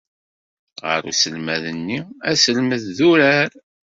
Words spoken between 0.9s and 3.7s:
uselmad-nni, asselmed d urar.